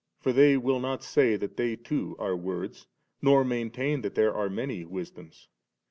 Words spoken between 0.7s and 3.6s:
not say that they too are words, nor